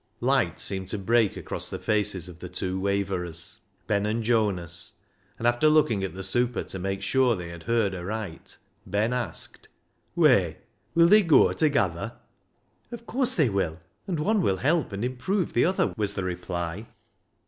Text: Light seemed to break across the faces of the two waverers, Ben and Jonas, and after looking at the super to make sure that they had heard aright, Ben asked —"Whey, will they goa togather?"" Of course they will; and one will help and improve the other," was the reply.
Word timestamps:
Light 0.19 0.59
seemed 0.59 0.87
to 0.87 0.97
break 0.97 1.37
across 1.37 1.69
the 1.69 1.77
faces 1.77 2.27
of 2.27 2.39
the 2.39 2.49
two 2.49 2.79
waverers, 2.81 3.59
Ben 3.85 4.07
and 4.07 4.23
Jonas, 4.23 4.93
and 5.37 5.47
after 5.47 5.69
looking 5.69 6.03
at 6.03 6.15
the 6.15 6.23
super 6.23 6.63
to 6.63 6.79
make 6.79 7.03
sure 7.03 7.35
that 7.35 7.43
they 7.43 7.49
had 7.51 7.61
heard 7.61 7.93
aright, 7.93 8.57
Ben 8.87 9.13
asked 9.13 9.67
—"Whey, 10.15 10.57
will 10.95 11.07
they 11.07 11.21
goa 11.21 11.53
togather?"" 11.53 12.13
Of 12.91 13.05
course 13.05 13.35
they 13.35 13.49
will; 13.49 13.79
and 14.07 14.19
one 14.19 14.41
will 14.41 14.57
help 14.57 14.91
and 14.91 15.05
improve 15.05 15.53
the 15.53 15.65
other," 15.65 15.93
was 15.95 16.15
the 16.15 16.23
reply. 16.23 16.87